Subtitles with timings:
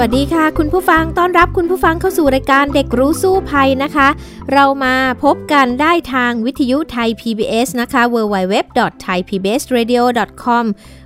[0.00, 4.08] วัสดีค่ะ คุณผู้ฟังต้อนรับคุณผู้ฟังเข้าสู่รายการเด็กรู้สู้ภัยนะคะ
[4.52, 4.94] เรามา
[5.24, 10.64] พบกันได้ทางวิทยุไทย PBS นะคะ www.thaipbsradio.com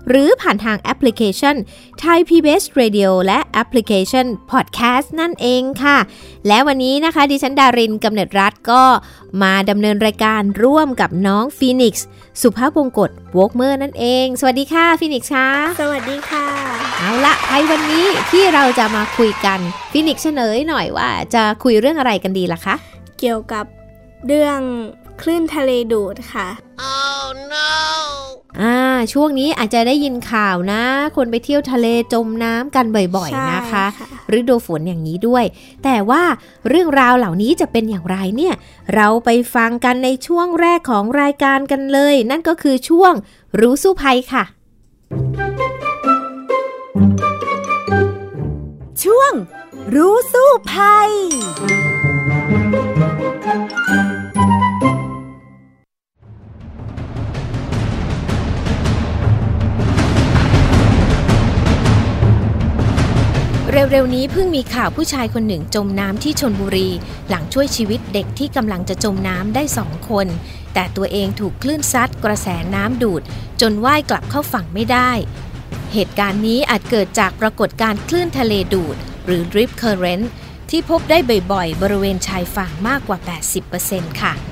[0.09, 1.56] หรือผ่านทางแอปพลิเคชัน
[2.05, 5.98] Thai PBS Radio และแอปพลิเคชัน Podcast นั่นเองค่ะ
[6.46, 8.82] และวันนี้นะคะดิฉันดารินกำเนิดรัฐก็
[9.43, 12.06] มาดำเนินรายการร่วมกับน้องฟีนิกซ์
[12.43, 15.49] สุภาพวงกตวอกเมอร์นั่นเอง สวัสดีค่ะฟีนิกซ์ค่ะ
[15.80, 16.46] สวัสดีค่ะ
[16.99, 19.59] เอาละไพวันนี้ที่เราจะมาคุยกัน
[19.93, 22.77] ฟีนิกซ์เฉลยหน่อยว่าจะคุยเรื่องอะไรกันดีล่ะคะ
[23.24, 23.66] เกี่ยวกับ
[24.26, 24.60] เรื่อง
[25.23, 26.48] คลื่นทะเลดูดค่ะ
[26.92, 27.68] oh no
[28.60, 28.76] อ่า
[29.12, 30.82] ช่วงนี้อาจจะได้ยินข่าวนะ
[31.16, 33.87] คนไปเที่ยวทะเลจมน้ำกันบ่อยๆนะคะ
[34.38, 35.45] ฤดูฝนอย่างนี้ด้วย
[35.84, 36.23] แต่ว่า
[36.68, 38.54] เรื่องราวเหล่านี้จะเป็นอย่างไรเนี่ย
[38.95, 43.12] เราไปฟังกันในช่วงแรกของรายการกันเลย นั่นก็คือช่วง
[43.60, 44.45] รู้สู้ภัยค่ะ
[49.04, 49.32] ช่วง
[49.95, 51.10] รู้สู้ภัย
[63.91, 66.88] เร็วๆนี้เพิ่งมีข่าวผู้ชายคนหนึ่งจมน้ำที่ชนบุรี
[67.28, 70.27] หลังช่วยชีวิตเด็กที่กำลังจะจมน้ำได้สองคน
[70.75, 73.22] แต่ตัวเองถูกคลื่นซัดกระแสน้ำดูด
[73.61, 75.11] จนว่ายกลับเข้าฝั่งไม่ได้
[75.93, 78.97] เหตุการณ์นี้อาจเกิดจากปรากฏการคลื่นทะเลดูด
[79.27, 80.27] หรือ drip current
[80.71, 81.19] ที่พบได้
[81.53, 83.19] บ่อยๆ บริเวณชายฝั่งมากกว่า
[83.71, 84.52] 80%ค่ะ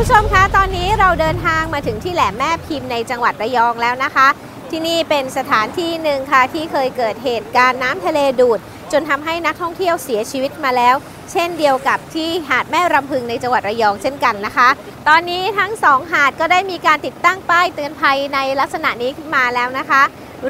[0.00, 4.28] ผู้ชมคะตอนนี้เราเดินทางมาถึงที่แหลมแม่พิมพ์ในจังหวัดระยองแล้วนะคะ
[4.70, 8.58] ที่นี่เป็นสถานที่หนึ่งค่ะที่เคยเกิดเหตุการณ์น้ำทะเลดูด
[8.92, 10.96] จนทำให้นักท่องเที่ยวเสียชีวิตมาแล้ว
[11.32, 14.68] เช่นเดียวกับที่หาดแม่รำพึงในจังหวัดระยองเช่นกันนะคะ
[15.08, 20.02] ตอนนี้ทั้งสองหาดก็ได้มีการติดตั้งป้ายเตือนภัยในลักษณะนี้ขึ้นมาแล้วนะคะ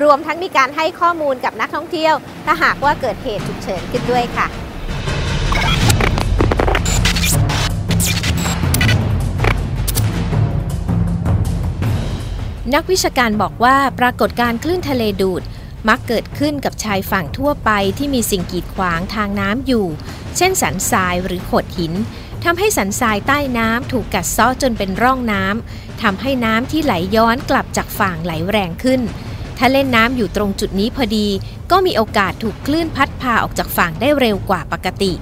[0.03, 2.15] รวมทั้งมีการให้ข้อมูลกับนักท่องเที่ยว
[2.47, 4.49] ถ้าหากว่าเกิดเหตุฉุกเฉินขึ้นด้วยค่ะ
[12.75, 15.43] นักวิชาการบอกว่าปรากฏการคลื่นทะเลดูด
[15.88, 19.87] มักเกิดขึ้นกับชายฝั่งทั่วไปที่มีสิ่งกีดขวางทางน้ำอยู่
[20.37, 21.93] เช่นสันทรายหรือโขดหิน
[22.44, 29.00] ทำให้สันทรายใต้น้ำถูกกัดซ้อจนเป็นร่องน้ำทำให้น้ำที่ไหลย้อนกลับจากฝั่งไหลแรงขึ้น
[29.59, 31.28] ถ้าเล่นน้ำอยู่ตรงจุดนี้พอดี
[31.71, 35.12] ก็มีโอกาสถูกคลื่นพัดพาออกจากฝั่งได้เร็วกว่าปกติ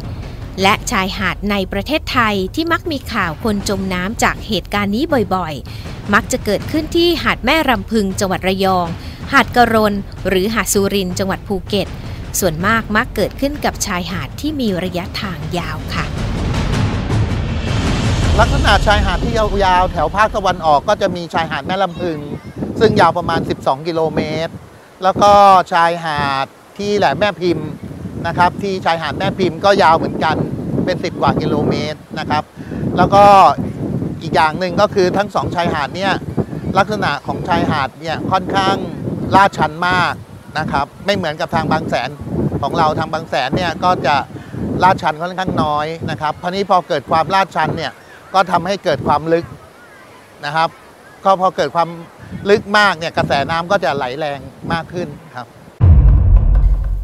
[0.62, 5.04] และชายหาดในประเทศไทยที่มักมีข่าวคนจมน้ำจากเหตุการณ์นี้
[5.34, 5.54] บ่อย
[6.14, 8.86] มักจะเกิดขึ้นที่หาดแม่รำพึงจังหวัดระยอง
[9.32, 9.94] หาดกระรน
[10.28, 11.88] หรือหาดสุรินจังหวัดภูเก็ต
[12.40, 16.04] ส่วนมากมักเกิดขึ้นกับชายหาดที่มีระยะทางยาวค่ะ
[18.38, 22.18] ลักษณะชายหาดที่ยาวๆ แถวภาคตะวันออกก็จะมีชายหาดแม่ลำพึง
[22.80, 24.52] ซึ่งยาวประมาณ 12 กิโลเมตร
[25.02, 25.32] แล้วก็
[25.72, 26.46] ชายหาด
[26.78, 27.68] ที่แหลมแม่พิมพ์
[28.26, 30.36] นะครับ ที่ชายหาดแม่พิมพ์ก็ยาวเหมือนกัน
[30.84, 32.44] เป็น 10 กว่ากิโลเมตรนะครับ
[32.96, 33.24] แล้วก็
[34.22, 36.12] อีกอย่างหนึ่งก็คือทั้งสองชายหาดเนี่ย
[36.78, 38.76] ลักษณะของชายหาดเนี่ยค่อนข้าง
[39.36, 40.14] ลาดชันมาก
[40.58, 42.10] นะครับ ไม่เหมือนกับทางบางแสน
[42.62, 44.14] ของเราทางบางแสนเนี่ยก็จะ
[44.82, 47.92] ลาดชันค่อนข้างน้อยนะครับพอนี้พอเกิดความลาดชันเนี่ย
[48.34, 49.44] ก็ทำให้เกิดความลึก
[50.44, 50.68] นะครับ
[51.24, 51.88] ก็พอเกิดความ
[52.50, 54.38] ลึกมากเนี่ยกระแสน้ำก็จะไหลแรง
[54.72, 55.46] มากขึ้นครับ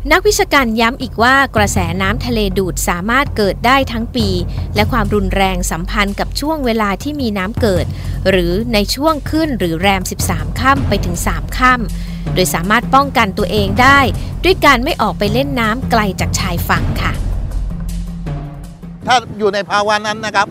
[0.09, 4.29] นักวิชาการย้ำอีกว่ากระแสน้ำทะเลดูดสามารถเกิดได้ทั้งปี
[4.75, 7.87] และความรุนแรงสัมพันธ์กับช่วงเวลาที่มีน้ำเกิด
[8.31, 13.99] หรือในช่วงขึ้นหรือแรม 13 ค่ำไปถึง 3 ค่ำโดยสามารถป้องกันตัวเองได้
[14.45, 17.13] ด้วยการไม่ออกไปเล่นน้ำไกลจากชายฝั่งค่ะ
[19.07, 20.49] ถ้าอยู่ในภาวะนั้นนะครับ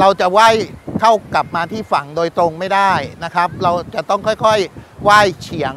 [0.00, 0.54] เราจะว่าย
[1.00, 2.92] เข้ากลับมาที่ฝั่งโดยตรงไม่ได้
[3.24, 5.74] นะครับ เราจะต้องค่อยๆว่ายเฉียง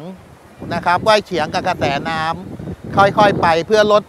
[0.74, 2.47] นะครับว่ายเฉียงกับกระแสน้ำ
[2.98, 4.02] ค่อยๆไปเพื่อลด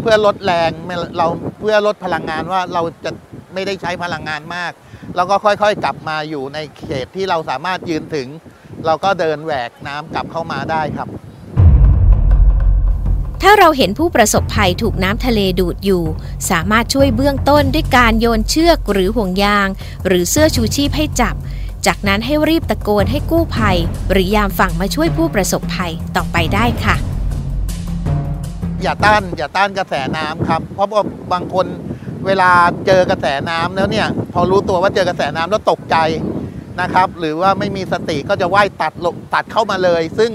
[0.00, 0.70] เพื่อลดแรง
[1.18, 1.26] เรา
[1.60, 3.10] เพื่อลดพลังงานว่าเราจะ
[3.54, 4.72] ไม่ได้ใช้พลังงานมาก
[5.16, 8.28] แล้วก็ค่อยๆ กลับมาอยู่ในเขตที่เราสามารถยืนถึง
[8.86, 11.08] เราก็เดินแหวกน้ำกลับเข้ามาได้ครับ
[13.42, 16.04] ถ้าเราเห็นผู้ประสบภัยถูกน้ำทะเลดูดอยู่
[16.50, 19.68] สามารถช่วยเบื้องต้นด้วยการโยนเชือกหรือห่วงยาง
[20.06, 21.34] หรือเสื้อชูชีพให้จับ
[21.86, 23.76] จากนั้นให้รีบตะโกนให้กู้ภัย
[24.10, 27.13] หรือยามฝั่งมาช่วยผู้ประสบภัยต่อไปได้ค่ะ
[28.84, 31.66] อย่าต้านอย่าต้านกระแสน้ำครับ เพราะว่าบางคน
[32.26, 32.50] เวลา
[32.86, 35.96] เจอกระแสน้ำแล้วเนี่ย พอรู้ตัวว่าเจอกระแสน้ำแล้วตกใจ
[36.80, 40.30] นะครับ หรือว่าไม่มีสติก็จะว่ายตัดลงตัดเข้ามาเลย ซึ่ง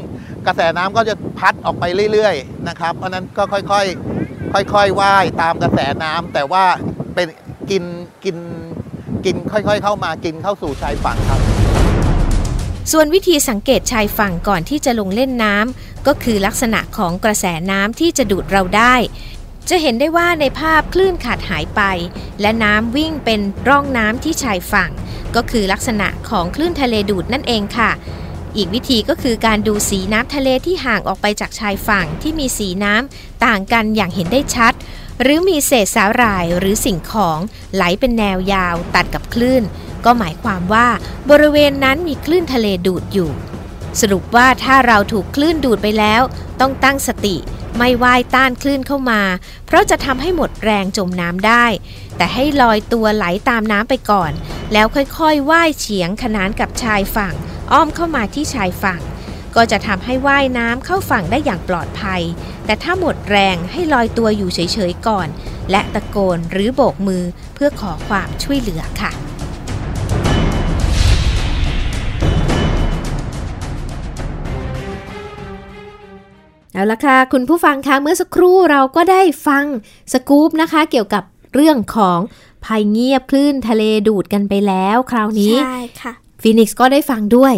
[0.48, 6.64] กระแสน้ำก็จะพัดออกไปเรื่อยๆนะครับ เพราะฉะนั้นก็ค่อยๆค่อยๆว่ายตามกระแสน้ำแต่ว่า
[7.16, 7.28] เป็น
[7.70, 7.84] กิน
[8.24, 8.38] กิน
[9.26, 11.42] กินค่อยๆ เข้ามากินเข้าสู่ชายฝั่งครับ
[12.92, 18.96] ส่วนวิธีสังเกตชายฝั่งก่อนที่จะลงเล่นน้ำ ก็คือลักษณะของกระแสน้ำที่จะดูดเราได้
[19.70, 21.82] จะเห็นได้ว่าในภาพคลื่นขาดหายไป
[22.42, 24.92] และน้ำวิ่งเป็นร่องน้ำที่ชายฝั่ง
[25.36, 27.92] ก็คือลักษณะของคลื่นทะเลดูดนั่นเองค่ะ
[28.56, 34.74] อีกวิธีก็คือการดูสีน้ำทะเลที่ห่างออกไปจากชายฝั่งที่มีสีน้ำต่างกันอย่างเห็นได้ชัด
[35.22, 37.40] หรือมีเศษสาหร่ายหรือสิ่งของ
[37.74, 39.64] ไหลเป็นแนวยาวตัดกับคลื่น
[40.06, 40.88] ก็หมายความว่า
[41.30, 43.32] บริเวณนั้นมีคลื่นทะเลดูดอยู่
[44.00, 46.22] สรุปว่าถ้าเราถูกคลื่นดูดไปแล้ว
[46.60, 47.36] ต้องตั้งสติ
[47.78, 49.22] ไม่ว่ายต้านคลื่นเข้ามา
[49.66, 51.66] เพราะจะทำให้หมดแรงจมน้ำได้
[52.18, 54.32] แต่ให้ลอยตัวไหลตามน้ำไปก่อน
[54.74, 57.34] แล้วค่อยๆว่ายเฉียงขนานกับชายฝั่ง
[57.72, 59.02] อ้อมเข้ามาที่ชายฝั่ง
[59.56, 62.22] ก็จะทำให้ว่ายน้ำเข้าฝั่งได้อย่างปลอดภัย
[62.66, 64.60] แต่ถ้าหมดแรงให้ลอยตัวอยู่เฉ
[64.90, 65.28] ยๆก่อน
[65.72, 67.24] และตะโกนหรือโบกมือ
[67.56, 69.12] เพื่อขอความช่วยเหลือค่ะ
[76.74, 79.66] เอาละค่ะ คุณผู้ฟังคะเมื่อสักครู่เราก็ได้ฟัง
[80.14, 81.24] สกู๊ปนะคะ เกี่ยวกับ
[81.54, 82.20] เรื่องของ
[82.66, 87.54] ภัยเงียบคลื่นทะเลดูดกันไปแล้ว คราวนี้ใช่ค่ะฟีนิกซ์ก็ได้ฟังด้วย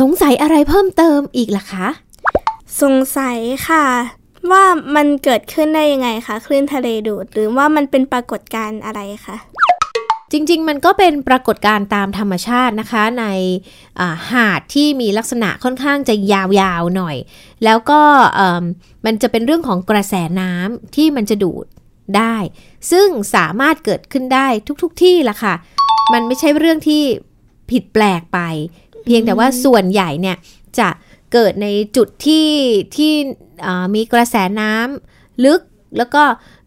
[0.00, 1.88] สงสัยอะไรเพิ่มเติมอีกล่ะคะ
[2.82, 3.86] สงสัยค่ะ
[4.50, 4.64] ว่า
[4.96, 9.36] มันเกิดขึ้นได้ยังไงคะคลื่นทะเลดูด หรือว่ามันเป็นปรากฏการณ์อะไรคะ
[10.32, 13.24] จริง ๆ มันก็เป็นปรากฏการณ์ตามธรรมชาตินะคะ ใน
[14.00, 17.16] อ่าหาดที่มีลักษณะค่อนข้างจะยาวๆหน่อย
[17.64, 18.00] แล้วก็
[18.34, 18.64] เอิ่ม
[19.04, 21.66] มันจะเป็นเรื่องของกระแสน้ำที่มันจะดูด
[22.16, 22.36] ได้
[22.90, 24.46] ซึ่งสามารถเกิดขึ้นได้
[24.82, 25.54] ทุกๆที่ละค่ะ
[26.12, 27.02] มันไม่ใช่เรื่องที่
[27.70, 28.38] ผิดแปลกไป
[29.04, 30.36] เพียงแต่ว่าส่วนใหญ่เนี่ย
[30.78, 30.88] จะ
[31.32, 31.66] เกิดใน
[31.96, 32.48] จุดที่
[32.96, 33.12] ที่
[33.66, 35.60] อ่ามีกระแสน้ำลึก
[35.98, 36.22] แล้วก็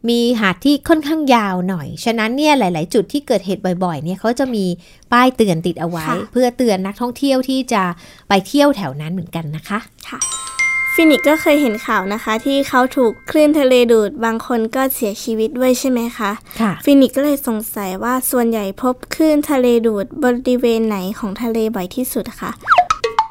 [0.10, 4.66] มีหาดที่ค่อนข้างยาวหน่อย ฉะนั้นเนี่ยหลาย ๆ จุดที่เกิดเหตุบ่อย ๆ เนี่ยเขาจะมี
[5.12, 7.84] ป้ายเตือนติดเอาไว้ค่ะเพื่อเตือนนักท่องเที่ยวที่จะ
[8.30, 9.80] ไปเที่ยวแถวนั้นเหมือนกันนะคะ
[10.10, 10.20] ค่ะ
[10.94, 22.52] ฟินิกก็เคยเห็นข่าวนะคะ ที่เขาถูกคลื่นทะเลดูด บางคนก็เสียชีวิตด้วยใช่ไหมคะ ค่ะ ฟินิกก็เลยสงสัยว่าส่วนใหญ่พบคลื่นทะเลดูดบริเวณไหนของทะเลบ่อยที่สุดคะ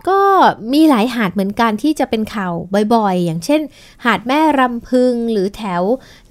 [0.08, 0.20] ก็
[0.72, 2.52] มีหลายหาดเหมือนกันที่จะเป็นข่าว
[2.94, 3.60] บ่อยๆ อย่างเช่น
[4.04, 5.82] หาดแม่รำพึงหรือแถว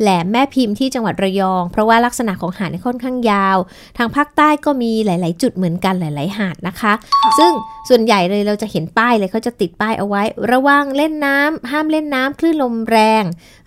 [0.02, 3.58] แหลมแม่พิมพ์ที่จังหวัดระยอง เพราะว่าลักษณะของหาดเนี่ยค่อนข้างยาว
[3.98, 6.94] ทางภาคใต้ก็มีหลาย ๆ จุดเหมือนกันหลาย ๆ หาดนะคะ
[7.40, 7.52] ซึ่ง
[7.90, 10.22] ส่วนใหญ่เลยเราจะเห็นป้ายเลยเขาจะติดป้ายเอาไว้
[10.52, 13.24] ระวังเล่นน้ำห้ามเล่นน้ำคลื่นลมแรง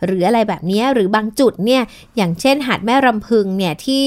[0.06, 1.82] หรืออะไรแบบเนี้ยหรือบางจุดเนี่ย
[2.16, 4.06] อย่างเช่น หาดแม่รำพึงเนี่ยที่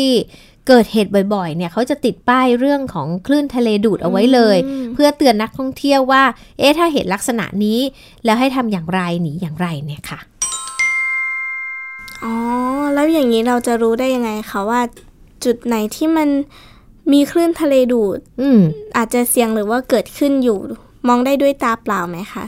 [0.68, 6.24] เกิดเหตุบ่อยๆ เนี่ยเขาจะติดป้ายเรื่องของคลื่นทะเลดูดเอาไว้เลยอืมเพื่อเตือนนักท่องเที่ยวว่า
[6.60, 7.80] เอ๊ะถ้าเห็นลักษณะนี้
[8.26, 10.20] แล้วให้ทำอย่างไรหนีอย่างไรเนี่ยค่ะ
[12.24, 12.36] อ๋อ
[12.94, 14.82] แล้วอย่างนี้เราจะรู้ได้ยังไงคะว่า
[15.46, 16.30] จุดไหนที่มัน
[17.12, 18.60] มีคลื่นทะเลดูด อืม
[18.98, 20.60] อาจจะเสี่ยงหรือว่าเกิดขึ้นอยู่
[21.08, 22.46] มองได้ด้วยตาเปล่าไหมคะ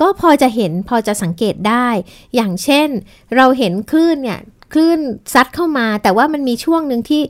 [0.00, 1.88] ก็พอจะเห็นพอจะสังเกตได้
[2.34, 2.88] อย่างเช่น
[3.36, 4.40] เราเห็นคลื่นเนี่ย
[4.72, 4.98] คลื่น
[5.34, 7.22] ซัดเข้ามา แต่ว่ามันมีช่วงหนึ่งที่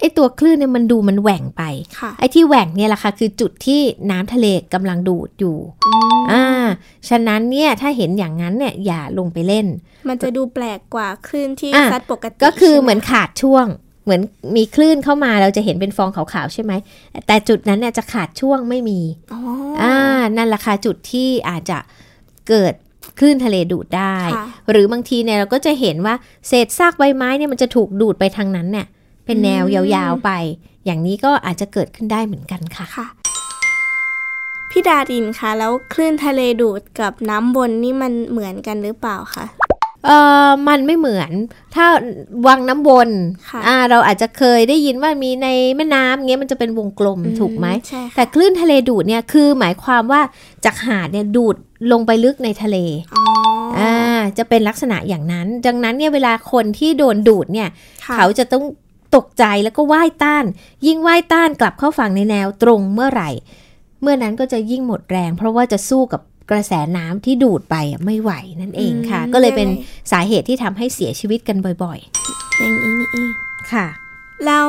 [0.00, 1.62] ไอตัวคลื่นเนี่ยมันดูมันแหว่งไป
[1.98, 5.56] ค่ะไอที่แหว่งเนี่ยแหละค่ะ คือจุดที่น้ำทะเลกำลังดูดอยู่
[6.32, 6.44] อ่า
[7.08, 9.66] ฉะนั้นเนี่ยถ้าเห็นอย่างนั้นเนี่ยอย่าลงไปเล่น
[10.08, 13.66] มันจะดูแปลกกว่าคลื่นที่อะซัดปกติ ก็คือใช่ไเหมือนขาดช่วง
[14.04, 14.20] เหมือน
[14.56, 16.72] มีคลื่นเข้ามาเราจะเห็นเป็นฟองขาวๆใช่ไหม
[17.26, 19.00] แต่จุดนั้นเนี่ยจะขาดช่วงไม่มี
[19.32, 19.40] อ๋อ
[19.82, 19.96] อ่า
[20.36, 21.78] นั่นแหละค่ะจุดที่อาจจะ
[22.48, 22.74] เกิด
[23.18, 26.14] คลื่นทะเลดูดได้ค่ะหรือบางทีเนี่ยเราก็จะเห็นว่า
[26.48, 28.86] เศษซากใบไม้เนี่ยมันจะถูกดูดไปทางนั้นเนี่ย
[29.26, 30.30] เป็นแนวยาวๆไป
[30.84, 33.06] อย่างนี้ก็อาจจะเกิดขึ้นได้เหมือนกันค่ะค่ะ
[34.70, 39.44] พี่ดารินคะแล้วคลื่นทะเลดูดกับน้ำบนนี่มันเหมือนกันหรือเปล่าคะ
[40.06, 40.10] เอ
[40.46, 41.30] อมันไม่เหมือน
[41.74, 41.86] ถ้า
[42.46, 43.10] วังน้ำวน
[43.50, 50.20] ค่ะอ่าเราอาจจะเคยได้ยินว่ามีในแม่น้ำเงี้ยมันจะเป็นวงกลมถูกไหมใช่ค่ะแต่คลื่นทะเลดูดเนี่ยคือหมายความว่า
[50.64, 51.56] จากหาดเนี่ยดูด
[51.92, 52.76] ลงไปลึกในทะเล
[53.14, 53.24] อ๋อ
[53.78, 53.94] ออ่า
[54.38, 57.68] จะเป็นลักษณะอย่างนั้น ดังนั้นเนี่ยเวลาคนที่โดนดูดเนี่ย
[58.04, 58.64] ค่ะเขาจะต้อง
[59.16, 60.44] ตกใจแล้วก็ว่ายต้าน
[60.86, 63.30] ยิ่งว่ายต้านกลับเข้าฝั่งในแนวตรงเมื่อไหร่
[64.02, 66.20] เมื่อนั้นก็จะยิ่งหมดแรง เพราะว่าจะสู้กับ
[66.50, 71.98] กระแสน้ำที่ดูดไปไม่ไหวนั่นเองค่ะอืมก็เลยเป็นยังไงสาเหตุที่ทำให้เสียชีวิตกันบ่อย
[72.58, 73.86] อย่างนี้นี่เองๆค่ะ
[74.46, 74.68] แล้ว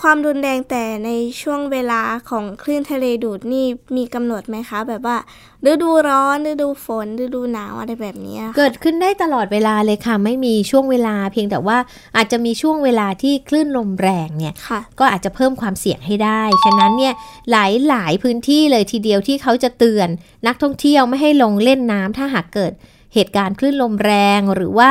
[0.00, 1.10] ความรุนแรงแต่ใน
[1.42, 5.16] ช่วงเวลาของคลื่นทะเลดูดนี่มีกำหนดไหมคะ แบบว่า
[5.70, 11.78] ฤดูร้อนฤดูฝนฤดูหนาวอะไรแบบนี้ค่ะเกิดขึ้นได้ตลอดเวลาเลยค่ะ ไม่มีช่วงเวลา เพียงแต่ว่า
[12.16, 17.14] อาจจะมีช่วงเวลาที่คลื่นลมแรงเนี่ยค่ะก็อาจจะเพิ่มความเสี่ยงให้ได้ ฉะนั้นเนี่ย
[17.50, 20.08] หลายหลายพื้นที่เลยทีเดียวที่เขาจะเตือน
[20.46, 22.72] นักท่องเที่ยวไม่ให้ลงเล่นน้ำถ้าหากเกิด
[23.14, 24.90] เหตุการณ์คลื่นลมแรงหรือว่า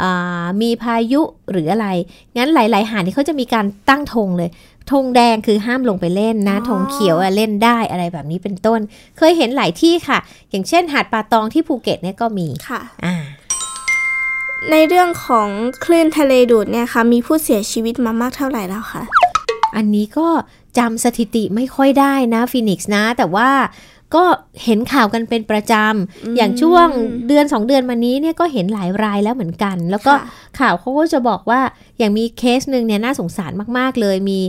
[0.00, 1.86] อ่ามีพายุหรืออะไร
[2.36, 4.50] งั้นหลาย ๆ หาดนี่เขาจะมีการตั้งธงเลย
[4.90, 8.80] ธงแดงคือห้ามลงไปเล่นนะอ๋อธงเขียวอะเล่นได้อะไรแบบนี้เป็นต้น
[9.18, 10.18] เคยเห็นหลายที่ค่ะ
[10.50, 13.16] อย่างเช่น หาดป่าตองที่ภูเก็ตเนี่ยก็มีค่ะอ่า
[14.70, 15.48] ในเรื่องของ
[15.84, 19.02] คลื่นทะเลดูดเนี่ยค่ะมีผู้เสียชีวิตมามากเท่าไหร่แล้วคะ
[19.76, 20.28] อันนี้ก็
[20.78, 23.48] จำสถิติไม่ค่อยได้นะฟีนิกซ์นะ แต่ว่า
[24.14, 24.24] ก็
[24.64, 26.88] เห็นข่าวกันเป็นประจำ อย่างช่วง
[27.28, 30.26] เดือน 2 เดือนมานี้เนี่ยก็เห็นหลายรายแล้วเหมือนกัน แล้วก็ค่ะ
[30.60, 31.60] ข่าวเขาก็จะบอกว่า
[31.98, 34.40] อย่างมีเคสหนึ่งเนี่ยน่าสงสารมากๆเลย มี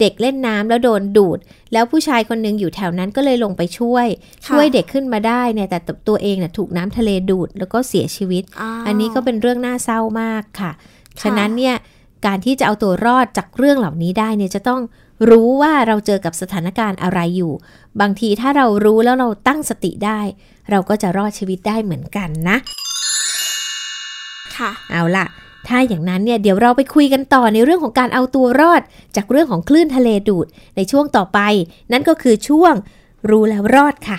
[0.00, 1.38] เด็กเล่นน้ำแล้วโดนดูด
[1.72, 4.06] แล้วผู้ชายคนหนึ่งอยู่แถวนั้นก็เลยลงไปช่วย
[4.48, 11.76] ช่วยเด็กขึ้นมาได้เนี่ยแต่ตัวเองน่ะถูกน้ำทะเลดูดแล้วก็เสียชีวิตาวอันนี้ก็เป็นเรื่องน่าเศร้ามากค่ะค่ะฉะนั้นเนี่ย
[12.26, 14.80] การที่จะเอาตัวรอดจากเรื่องเหล่านี้ได้เนี่ยจะต้อง
[15.30, 17.52] รู้ว่าเราเจอกับสถานการณ์อะไรอยู่
[18.00, 20.20] บางทีถ้าเรารู้แล้วเราตั้งสติได้
[20.70, 22.56] เราก็จะรอดชีวิตได้เหมือนกันนะ
[24.56, 25.26] ค่ะ เอาล่ะ
[25.68, 28.82] ถ้าอย่างนั้นเนี่ยเดี๋ยวเราไปคุยกันต่อในเรื่องของการเอาตัวรอด
[29.16, 31.38] จากเรื่องของคลื่นทะเลดูดในช่วงต่อไป
[31.92, 32.74] นั่นก็คือช่วง
[33.30, 34.18] รู้แล้วรอดค่ะ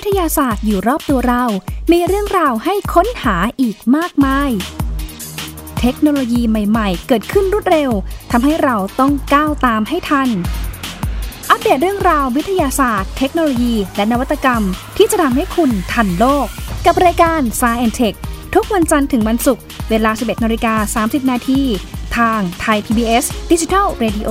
[0.00, 1.44] วิทยาศาสตร์อยู่รอบตัวเรา
[1.92, 4.50] มีเรื่องราวให้ค้นหาอีกมากมาย
[5.80, 7.90] เทคโนโลยีใหม่ๆ เกิดขึ้นรวดเร็ว
[8.30, 10.28] ทำให้เราต้องก้าวตามให้ทัน
[11.50, 14.62] อัปเดตเรื่องราววิทยาศาสตร์ เทคโนโลยี และนวัตกรรม
[14.96, 16.46] ที่จะทำให้คุณทันโลก
[16.86, 18.16] กับรายการ s c i e n t e c h
[18.54, 21.60] ทุกวันจันทร์ถึงวันศุกร์เวลา 11นาฬิกา30 นาที
[22.16, 24.30] ทางไทย PBS Digital Radio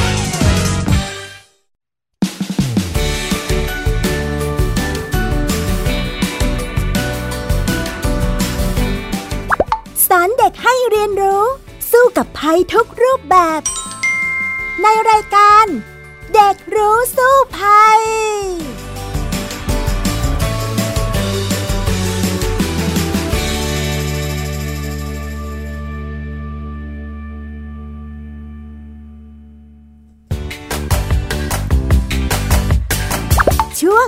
[10.37, 11.43] เด็กให้เรียนรู้
[11.91, 13.61] สู้กับภัยทุกรูปแบบ
[14.81, 15.65] ในรายการ
[16.33, 18.01] เด็กรู้สู้ภัย
[33.81, 34.07] ช่วง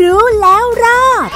[0.00, 1.30] รู้แล้วรอด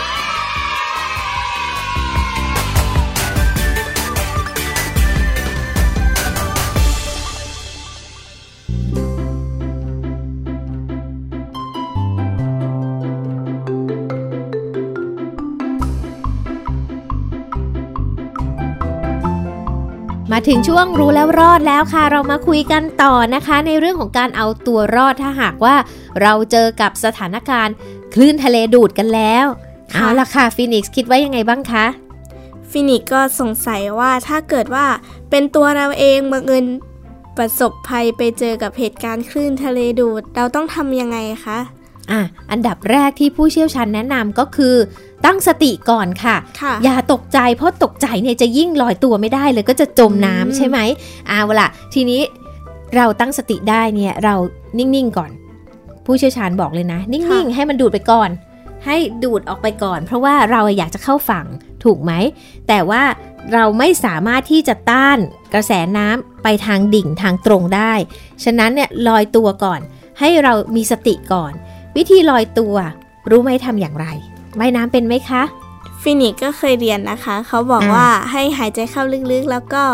[20.38, 25.76] มาถึงช่วงรู้แล้วรอดแล้วค่ะ เรามาคุยกันต่อนะคะ ในเรื่องของการเอาตัวรอดถ้าหากว่า
[26.22, 27.74] เราเจอกับสถานการณ์
[28.14, 29.46] คลื่นทะเลดูดกันแล้ว
[29.94, 31.86] ค่ะเอาละค่ะฟีนิกซ์คิดว่ายังไงบ้างคะ
[32.70, 34.86] ฟีนิกซ์ก็สงสัยว่าถ้าเกิดว่า
[35.30, 36.66] เป็นตัวเราเองบังเอิญ
[37.36, 41.58] ประสบภัยไปเจอกับเหตุการณ์คลื่นทะเลดูด เราต้องทำยังไงคะ
[42.10, 42.20] อะ
[42.50, 44.74] อันดับแรกที่ผู้เชี่ยวชาญแนะนำก็คือ
[45.24, 50.78] ตั้งสติก่อนค่ะค่ะอย่าตกใจเพราะตกใจเนี่ยจะยิ่งลอยตัวไม่ได้เลยก็จะจมน้ำใช่ไหม
[51.28, 52.22] เอาล่ะทีนี้
[52.96, 54.34] เราตั้งสติได้เนี่ยเรา
[54.78, 55.30] นิ่งๆก่อน
[56.04, 58.30] ผู้เชี่ยวชาญบอกเลยนะ นิ่งๆ ให้มันดูดไปก่อน
[58.84, 61.46] ให้ดูดออกไปก่อน เพราะว่าเราอยากจะเข้าฝั่ง
[61.84, 62.12] ถูกไหม
[62.68, 63.02] แต่ว่า
[63.52, 65.18] เราไม่สามารถที่จะต้าน
[65.54, 67.92] กระแสน้ำไปทางดิ่งทางตรงได้
[68.44, 69.80] ฉะนั้นเนี่ยลอยตัวก่อน
[70.20, 71.52] ให้เรามีสติก่อน
[71.96, 72.74] วิธีลอยตัว
[73.30, 74.06] รู้ไหมทำอย่างไร
[74.58, 75.42] ว่ายน้ำเป็นไหมคะ
[76.02, 79.84] ฟินิกก็เคยเรียนนะคะ เขาบอกอ่าว่าให้หายใจเข้าลึกๆ แล้วก็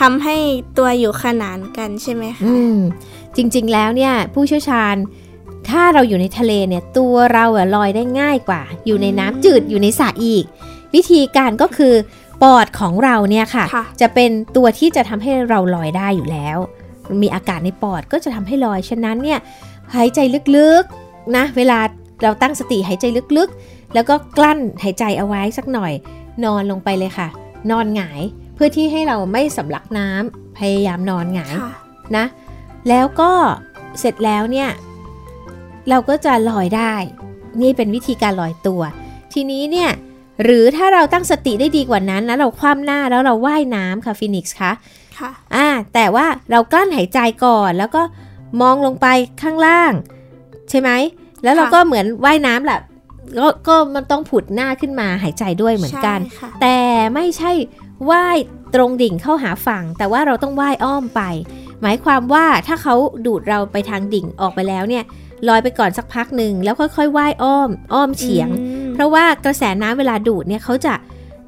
[0.00, 0.36] ทำให้
[0.78, 2.76] ตัวอยู่ขนานกันใช่ไหมคะอืม
[3.36, 4.94] จริงๆแล้วเนี่ยผู้เชี่ยวชาญ
[5.68, 10.44] ถ้าเราอยู่ในทะเลเนี่ยตัวเราอะลอยได้ง่ายกว่า อยู่ในน้ำจืดอยู่ในสระอีก
[10.94, 11.94] วิธีการก็คือ
[12.42, 16.58] ปอดของเราเนี่ยค่ะค่ะจะเป็นตัวที่จะทำให้เราลอยได้อยู่แล้ว
[17.22, 19.38] มีอากาศในปอดก็จะทำให้ลอย ฉะนั้นเนี่ย
[19.94, 20.18] หายใจ
[20.56, 21.78] ลึกๆนะเวลา
[22.22, 23.04] เราตั้งสติหายใจ
[23.38, 25.92] ลึกๆ แล้วก็กลั้นหายใจเอาไว้สักหน่อย
[26.44, 27.28] นอนลงไปเลยค่ะ
[27.70, 28.20] นอนหงาย
[28.54, 31.72] เพื่อที่ให้เราไม่สำลักน้ำพยายามนอนหงายค่ะ
[32.16, 32.26] นะ
[32.88, 33.30] แล้วก็
[34.00, 34.70] เสร็จแล้วเนี่ย
[35.88, 36.94] เราก็จะลอยได้
[37.62, 38.82] นี่เป็นวิธีการลอยตัว
[39.32, 39.90] ทีนี้เนี่ย
[40.44, 44.72] หรือถ้าเราตั้งสติได้ดีกว่านั้นนะเราคว่ำหน้าแล้วเราว่ายน้ำค่ะฟินิกส์คะ
[45.18, 48.02] ค่ะอ่าแต่ว่าเรากลั้นหายใจก่อนแล้วก็
[48.60, 49.06] มองลงไป
[49.42, 49.92] ข้างล่าง
[50.70, 50.90] ใช่ไหม
[51.42, 52.80] แล้วเราค่ะก็เหมือนว่ายน้ำแหละ
[53.38, 56.78] ก็ก็มันต้องผุดหน้าขึ้นมาหายใจด้วยเหมือนกันใช่ค่ะแต่
[57.14, 57.52] ไม่ใช่
[58.10, 58.38] ว่าย
[58.74, 61.22] ตรงดิ่งเข้าหาฝั่ง แต่ว่าเราต้องว่ายอ้อมไป
[61.82, 62.94] หมายความว่าถ้าเขา
[63.26, 65.04] ดูดเราไปทางดิ่งออกไปแล้วเนี่ย
[65.48, 68.48] ลอยไปก่อนสักพักหนึ่งแล้วค่อยๆว่ายอ้อม อ้อมเฉียง
[68.94, 70.94] เพราะว่ากระแสน้ำเวลาดูดเนี่ยเขาจะ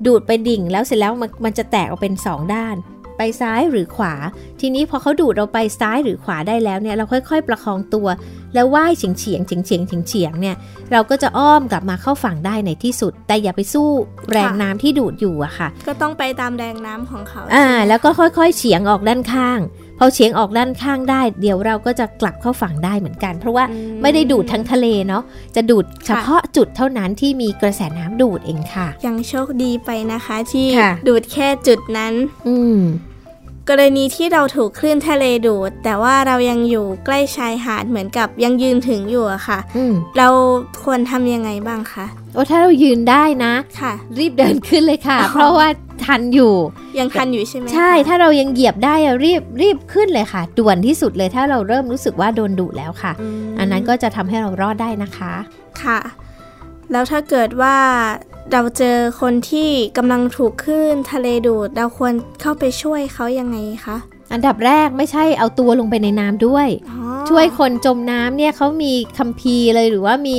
[0.06, 2.76] ดูดไปดิ่งแล้วเสร็จแล้วมันมันจะแตกออกเป็น 2 ด้าน
[3.16, 4.14] ไปซ้ายหรือขวา
[4.60, 8.06] ทีนี้พอเขาดูดเราไปซ้ายหรือขวาได้แล้วเนี่ยเราค่อย ๆ ประคองตัว
[8.54, 10.56] แล้วว่ายเฉียงเฉียงเฉียงเฉียงเฉียงเฉียงเนี่ย
[10.92, 13.88] เราก็จะอ้อมกลับมาเข้าฝั่งได้ในที่สุด แต่อย่าไปสู้
[14.32, 19.58] แรงน้ำที่ดูดอยู่อะค่ะ ก็ต้องไปตามแรงน้ำของเขา อ่าใช่ไหมแล้วก็ค่อยๆเฉียงออกด้านข้าง
[19.98, 23.64] พอเฉียงออกด้านข้างได้ เดี๋ยวเราก็จะกลับเข้าฝั่งได้เหมือนกัน เพราะว่า
[24.02, 25.22] ไม่ได้ดูดทั้งทะเลเนาะ
[25.56, 32.12] จะดูดเฉพาะจุดเท่านั้นที่มีกระแสน้ำดูดเองค่ะ ยังโชคดีไปนะคะ ที่ค่ะดูดแค่จุดนั้น
[32.48, 32.78] อืม
[33.70, 40.28] กรณีที่เราถูกคลื่นทะเลดูด แต่ว่าเรายังอยู่ใกล้ชายหาดเหมือนกับยังยืนถึงอยู่อะค่ะอืมเรา
[40.84, 45.68] ควรทำยังไงบ้างคะโอ้ถ้าเรายืนได้นะค่ะ รีบเดินขึ้นเลยค่ะอ๋อเพราะว่า
[46.04, 46.54] ทันอยู่
[46.98, 53.12] ยังทันอยู่ใช่ไหมใช่คะถ้าเรายังเหยียบได้อะรีบรีบขึ้นเลยค่ะ ด่วนที่สุดเลยถ้าเราเริ่มรู้สึกว่าโดนดุแล้วค่ะ
[53.46, 55.32] มอันนั้นก็จะทำให้เรารอดได้นะคะ
[55.82, 55.98] ค่ะ
[56.92, 57.76] แล้วถ้าเกิดว่า
[58.52, 63.96] เราเจอคนที่กำลังถูกคลื่นทะเลดูด เราควรเข้าไปช่วยเขายังไงคะ
[64.32, 70.38] อันดับแรกไม่ใช่เอาตัวลงไปในน้ำด้วยอ๋อช่วยคนจมน้ำเนี่ยเขามีคัมภีร์เลยหรือว่ามี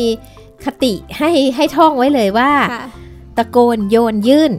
[0.66, 2.86] คติให้ให้ท่องไว้เลยว่าค่ะ
[3.38, 4.52] ตะโกนโยนยื่น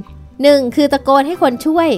[0.43, 1.89] หนึ่งคือตะโกนให้คนช่วย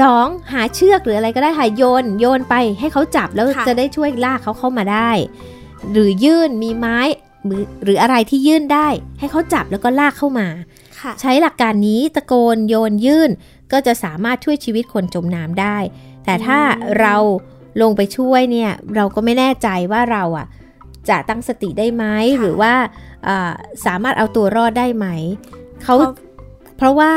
[0.00, 5.10] สองหาเชือกหรืออะไรก็ได้ค่ะโยนโยนไปให้เขาจับแล้วค่ะจะได้ช่วยลากเขาเข้ามาได้
[5.92, 6.98] หรือยื่นมีไม้
[7.46, 10.79] หรือหรืออะไรที่ยื่นได้ ให้เขาจับแล้วก็ลากเข้ามาค่ะ
[11.20, 13.30] ใช้หลักการนี้ตะโกนโยนยื่น
[13.72, 15.76] ก็จะสามารถช่วยชีวิตคนจมน้ำได้
[16.24, 16.58] แต่ถ้า
[17.00, 17.16] เรา
[17.82, 20.46] ลงไปช่วยเนี่ยเราก็ไม่แน่ใจว่าเราอะ
[21.08, 22.72] จะตั้งสติได้ไหมค่ะหรือว่า
[23.26, 23.52] อ่า
[23.86, 25.06] สามารถเอาตัวรอดได้ไหม
[25.82, 26.12] เขาเพราะ
[26.76, 27.12] เพราะว่า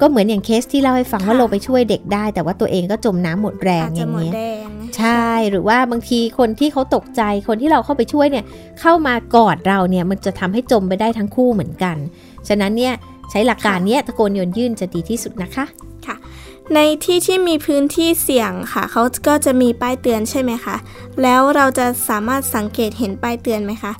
[0.00, 8.44] ก็เหมือนอย่างเคสที่เล่าให้ฟังค่ะว่าลงไปช่วยเด็กได้ แต่ว่าตัวเองก็จมน้ำหมดแรงอาจอจะย่างหมดเงี้ยแดงใช่หรือว่าบางทีคนที่เขาตกใจคนที่เราเข้าไปช่วยเนี่ย
[8.80, 11.96] เข้ามากอดเราเนี่ยมันจะทำให้จมไปได้ทั้งคู่เหมือนกัน
[12.48, 12.94] ฉะนั้นเนี่ย
[13.30, 15.64] ใช้หลักการนี้ตะโกนโยนยื่นจะดีที่สุดนะคะ
[16.06, 16.16] ค่ะ
[16.74, 20.76] ในที่ที่มีพื้นที่เสี่ยงค่ะ เขาก็จะมีป้ายเตือนใช่ไหมคะ
[21.22, 23.92] แล้วเราจะสามารถสังเกตเห็นป้ายเตือนไหมคะ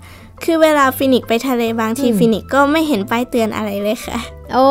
[0.45, 4.19] คือเวลาฟินิกซ์ไปทะเลบางทีอืมฟินิกซ์ก็ไม่เห็นป้ายเตือนอะไรเลยค่ะ
[4.55, 4.67] โอ้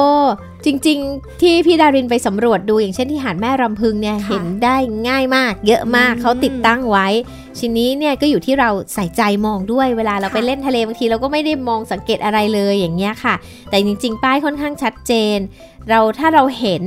[0.66, 4.76] จริง ๆ ที่พี่ดารินไปสำรวจดูอย่างเช่นที่หาดแม่รำพึงเนี่ยค่ะเห็นได้
[5.08, 7.08] ง่ายมาก เยอะมากอืมเขาติดตั้งไว้
[7.60, 13.36] ทีนี้เนี่ยก็อยู่ที่เราใส่ใจมองด้วยเวลาเราค่ะไปเล่นทะเลบางทีเราก็ไม่ได้มองสังเกตอะไรเลยอย่างเงี้ยค่ะ
[13.70, 15.38] แต่จริง ๆ ป้ายค่อนข้างชัดเจน
[15.90, 16.84] เราถ้าเราเห็น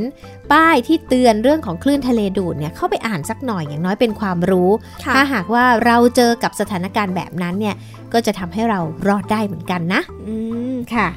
[0.53, 4.71] ป้ายที่เตือนเรื่องของคลื่นทะเลดูดเนี่ยเข้าไปอ่านสักหน่อยอย่างน้อยเป็นความรู้
[5.05, 7.75] ค่ะถ้าหากว่าเราเจอกับสถานการณ์แบบนั้นเนี่ย
[8.15, 10.35] ก็จะทำให้เรารอดได้เหมือนกันนะ อื
[10.73, 11.09] มค่ะ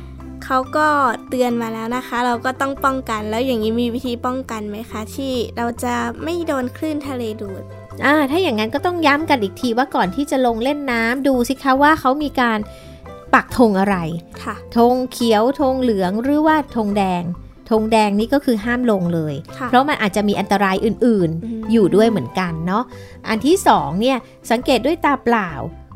[0.45, 0.87] เขาก็
[1.29, 7.63] เตือนมาแล้วนะคะ เราก็ต้องป้องกันแล้วอย่างนี้มีวิธีป้องกันไหมคะ ที่เราจะไม่โดนคลื่นทะเลดูด
[8.05, 12.59] อ่าถ้าอย่างนั้นก็ต้องย้ำกันอีกทีว่าก่อนที่จะลงเล่นน้ำดูสิคะว่าเขามีการ
[13.33, 13.97] ปักธงอะไร
[14.43, 17.23] ค่ะธงเขียวธงเหลืองหรือว่าธงแดง
[17.69, 22.83] ธงแดงนี่ก็คือห้ามลงเลยค่ะเพราะมันอาจจะมีอันตรายอื่นอืมๆอยู่ด้วยเหมือนกันเนาะ
[23.29, 24.17] อันที่สองเนี่ย
[24.51, 25.49] สังเกตด้วยตาเปล่า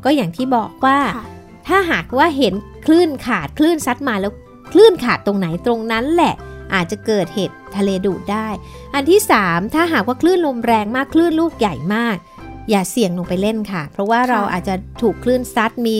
[0.04, 1.26] ก็อย่างที่บอกว่าค่ะ
[1.68, 2.54] ถ้าหากว่าเห็น
[2.86, 4.32] คลื่นขาดคลื่นซัดมาแล้ว
[4.72, 6.34] คลื่นขาดตรงไหนตรงนั้นแหละ
[6.74, 8.48] อาจจะเกิดเหตุทะเลดูดได้
[8.94, 12.16] อันที่ 3 ถ้าหากว่าคลื่นลมแรงมากคลื่นลูกใหญ่มาก
[12.70, 15.98] อย่าเสี่ยงลงไปเล่นค่ะ เพราะว่าเราอาจจะถูกคลื่นซัดมี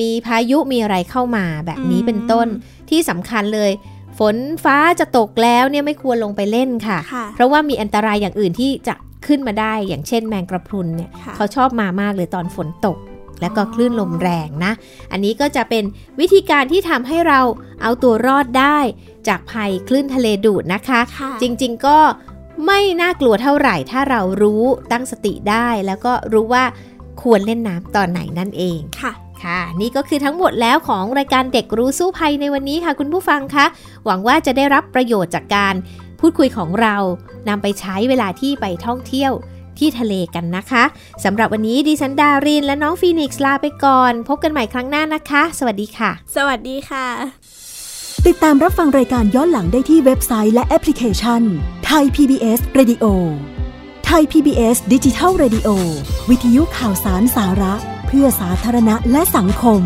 [0.00, 2.46] มีพายุมีอะไรเข้ามาแบบนี้อืมเป็นต้น
[2.90, 3.70] ที่สำคัญเลย
[4.18, 8.94] ฝนฟ้าจะตกแล้วเนี่ยไม่ควรลงไปเล่นค่ะค่ะเพราะว่ามีอันตรายอย่างอื่นที่จะ
[9.26, 12.96] ขึ้นมาได้อย่างเช่นแมงกระพรุนเนี่ยค่ะเขาชอบมามากเลยตอนฝนตก
[13.40, 14.72] แล้วก็คลื่นลมแรงนะ
[15.12, 15.84] อันนี้ก็จะเป็น
[16.20, 17.40] วิธีการที่ทำให้เรา
[17.82, 18.78] เอาตัวรอดได้
[19.28, 21.98] จากภัยคลื่นทะเลดูดนะคะค่ะจริง ๆ ก็
[22.66, 26.64] ไม่น่ากลัวเท่าไหร่ถ้าเรารู้ตั้งสติได้ แล้วก็รู้ว่า
[27.22, 33.66] ควรเล่นน้ำตอนไหนนั่นเองค่ะค่ะ นี่ก็คือทั้งหมดแล้วของรายการเด็กรู้สู้ภัยในวันนี้ค่ะ คุณผู้ฟังคะ
[34.06, 35.74] หวังว่าจะได้รับประโยชน์จากการ
[36.20, 36.96] พูดคุยของเรา
[37.48, 39.32] นำไปใช้เวลาที่ไปท่องเที่ยว
[39.78, 40.84] ที่ทะเลกันนะคะ
[41.24, 47.06] สำหรับวันนี้ดิฉันดารินและน้องฟีนิกซ์ลาไปก่อน พบกันใหม่ครั้งหน้านะคะ สวัสดีค่ะ สวัสดีค่ะ
[48.26, 51.42] ติดตามรับฟังรายการย้อนหลังได้ที่เว็บไซต์และแอปพลิเคชัน
[51.86, 53.04] ไทย PBS Radio
[54.06, 55.68] ไทย PBS ดิจิทัล Radio
[56.30, 57.74] วิทยุข่าวสารสาระ
[58.06, 59.82] เพื่อสาธารณะและสังคม